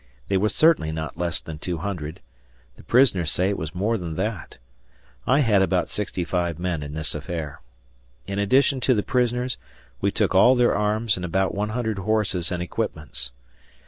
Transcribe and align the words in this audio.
There 0.29 0.39
were 0.39 0.49
certainly 0.49 0.91
not 0.91 1.19
less 1.19 1.39
than 1.39 1.59
200; 1.59 2.21
the 2.75 2.81
prisoners 2.81 3.29
say 3.31 3.49
it 3.49 3.57
was 3.59 3.75
more 3.75 3.99
than 3.99 4.15
that. 4.15 4.57
I 5.27 5.41
had 5.41 5.61
about 5.61 5.89
65 5.89 6.57
men 6.57 6.81
in 6.81 6.95
this 6.95 7.13
affair. 7.13 7.61
In 8.25 8.39
addition 8.39 8.79
to 8.79 8.95
the 8.95 9.03
prisoners, 9.03 9.59
we 10.01 10.09
took 10.09 10.33
all 10.33 10.55
their 10.55 10.75
arms 10.75 11.17
and 11.17 11.23
about 11.23 11.53
100 11.53 11.99
horses 11.99 12.51
and 12.51 12.63
equipments. 12.63 13.31